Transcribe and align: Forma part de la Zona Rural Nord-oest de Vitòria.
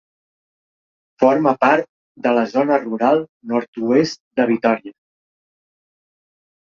Forma 1.23 1.53
part 1.65 1.85
de 2.27 2.33
la 2.37 2.45
Zona 2.53 2.79
Rural 2.85 3.23
Nord-oest 3.53 4.23
de 4.41 4.49
Vitòria. 4.53 4.97